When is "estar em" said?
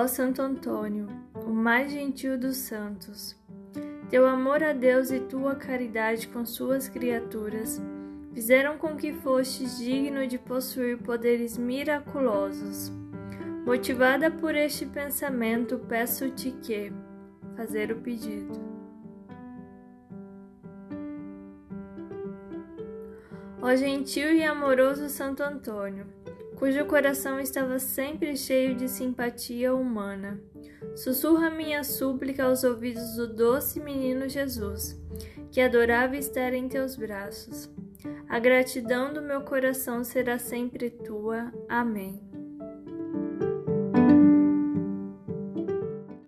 36.16-36.68